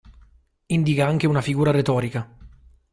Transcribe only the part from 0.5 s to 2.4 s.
Indica anche una figura retorica.